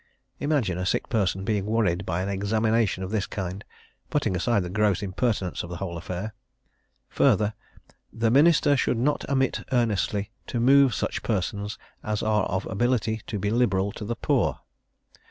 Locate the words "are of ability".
12.23-13.21